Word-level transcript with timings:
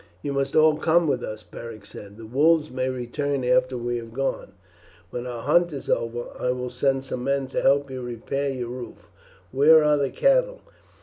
"You 0.23 0.33
must 0.33 0.55
all 0.55 0.77
come 0.77 1.05
with 1.05 1.23
us," 1.23 1.43
Beric 1.43 1.85
said; 1.85 2.17
"the 2.17 2.25
wolves 2.25 2.71
may 2.71 2.89
return 2.89 3.43
after 3.43 3.77
we 3.77 3.97
have 3.97 4.13
gone. 4.15 4.53
When 5.11 5.27
our 5.27 5.43
hunt 5.43 5.71
is 5.73 5.91
over 5.91 6.25
I 6.39 6.49
will 6.53 6.71
send 6.71 7.03
some 7.03 7.23
men 7.23 7.45
to 7.49 7.61
help 7.61 7.91
you 7.91 7.97
to 7.99 8.07
repair 8.07 8.49
your 8.49 8.69
roof. 8.69 9.11
Where 9.51 9.83
are 9.83 9.97
the 9.97 10.09
cattle?" 10.09 10.61